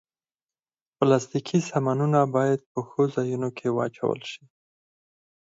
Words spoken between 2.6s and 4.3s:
په ښو ځایونو کې واچول